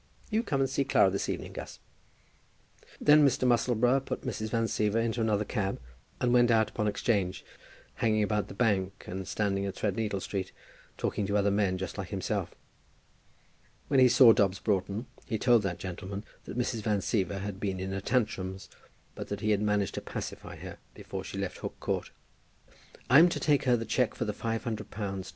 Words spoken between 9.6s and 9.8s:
in